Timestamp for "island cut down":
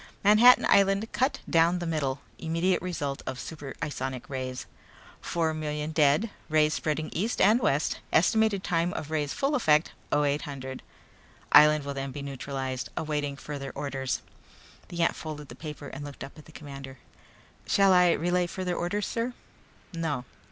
0.67-1.77